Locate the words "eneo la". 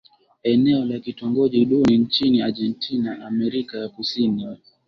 0.43-0.99